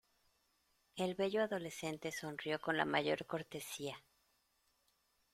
[0.95, 4.01] el bello adolescente sonrió con la mayor cortesía: